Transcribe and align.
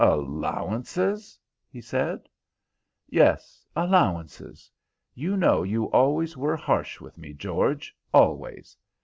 "Allowances?" 0.03 1.37
he 1.69 1.79
said. 1.79 2.27
"Yes, 3.07 3.67
allowances. 3.75 4.71
You 5.13 5.37
know 5.37 5.61
you 5.61 5.91
always 5.91 6.35
were 6.35 6.55
harsh 6.57 6.99
with 6.99 7.19
me, 7.19 7.33
George, 7.33 7.95
always." 8.11 8.75